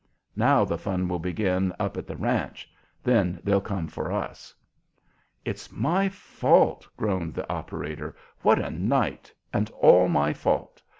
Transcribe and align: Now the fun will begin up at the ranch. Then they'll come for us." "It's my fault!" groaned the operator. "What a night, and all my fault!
Now 0.35 0.65
the 0.65 0.79
fun 0.79 1.07
will 1.07 1.19
begin 1.19 1.73
up 1.79 1.95
at 1.95 2.07
the 2.07 2.15
ranch. 2.15 2.67
Then 3.03 3.39
they'll 3.43 3.61
come 3.61 3.87
for 3.87 4.11
us." 4.11 4.51
"It's 5.45 5.71
my 5.71 6.09
fault!" 6.09 6.87
groaned 6.97 7.35
the 7.35 7.47
operator. 7.53 8.15
"What 8.41 8.57
a 8.57 8.71
night, 8.71 9.31
and 9.53 9.69
all 9.79 10.07
my 10.07 10.33
fault! 10.33 10.81